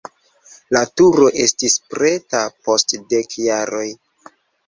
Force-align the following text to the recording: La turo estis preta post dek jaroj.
La 0.75 0.79
turo 1.01 1.27
estis 1.43 1.75
preta 1.91 2.41
post 2.69 2.97
dek 3.13 3.37
jaroj. 3.43 3.87